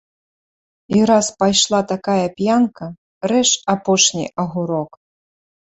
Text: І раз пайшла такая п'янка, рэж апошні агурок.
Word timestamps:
І 0.99 1.01
раз 1.09 1.25
пайшла 1.43 1.81
такая 1.93 2.25
п'янка, 2.39 2.85
рэж 3.33 3.49
апошні 3.75 4.25
агурок. 4.47 4.91